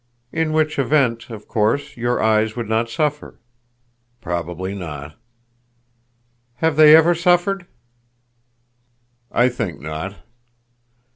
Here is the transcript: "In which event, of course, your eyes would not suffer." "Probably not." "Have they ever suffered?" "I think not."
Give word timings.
"In 0.31 0.51
which 0.51 0.79
event, 0.79 1.29
of 1.29 1.47
course, 1.47 1.95
your 1.95 2.23
eyes 2.23 2.55
would 2.55 2.67
not 2.67 2.89
suffer." 2.89 3.37
"Probably 4.19 4.73
not." 4.73 5.15
"Have 6.55 6.75
they 6.75 6.95
ever 6.95 7.13
suffered?" 7.13 7.67
"I 9.31 9.47
think 9.47 9.79
not." 9.79 10.15